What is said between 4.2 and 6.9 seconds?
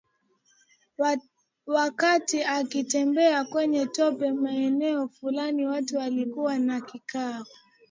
maeneo Fulani watu walikuwa na